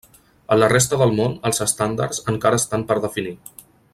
[0.53, 3.37] A la resta del món els estàndards encara estan per definir.